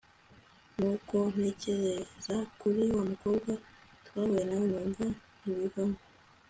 [0.77, 3.51] nuko ntekereza kuri wamukobwa
[4.05, 5.05] twahuye nawe numva
[5.39, 5.97] ntibivamo